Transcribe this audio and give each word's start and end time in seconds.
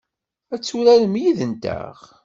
Ad 0.53 0.61
turarem 0.61 1.15
yid-nteɣ? 1.21 1.95